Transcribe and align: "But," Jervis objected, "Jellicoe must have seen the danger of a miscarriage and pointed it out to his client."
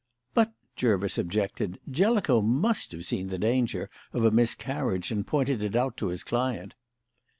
"But," 0.33 0.51
Jervis 0.75 1.19
objected, 1.19 1.79
"Jellicoe 1.87 2.41
must 2.41 2.91
have 2.91 3.05
seen 3.05 3.27
the 3.27 3.37
danger 3.37 3.87
of 4.13 4.25
a 4.25 4.31
miscarriage 4.31 5.11
and 5.11 5.27
pointed 5.27 5.61
it 5.61 5.75
out 5.75 5.95
to 5.97 6.07
his 6.07 6.23
client." 6.23 6.73